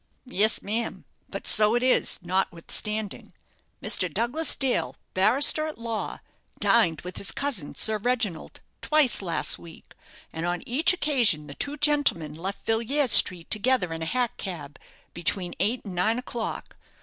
"Yes, 0.25 0.63
ma'am; 0.63 1.05
but 1.29 1.45
so 1.45 1.75
it 1.75 1.83
is, 1.83 2.17
notwithstanding. 2.23 3.33
Mr. 3.83 4.11
Douglas 4.11 4.55
Dale, 4.55 4.95
barrister 5.13 5.67
at 5.67 5.77
law, 5.77 6.17
dined 6.59 7.01
with 7.01 7.17
his 7.17 7.29
cousin, 7.31 7.75
Sir 7.75 7.99
Reginald, 7.99 8.61
twice 8.81 9.21
last 9.21 9.59
week; 9.59 9.93
and 10.33 10.43
on 10.43 10.63
each 10.65 10.91
occasion 10.91 11.45
the 11.45 11.53
two 11.53 11.77
gentlemen 11.77 12.33
left 12.33 12.65
Villiers 12.65 13.11
Street 13.11 13.51
together 13.51 13.93
in 13.93 14.01
a 14.01 14.05
hack 14.05 14.37
cab, 14.37 14.79
between 15.13 15.53
eight 15.59 15.85
and 15.85 15.93
nine 15.93 16.17
o'clock. 16.17 16.75